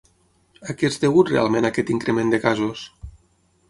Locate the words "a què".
0.67-0.89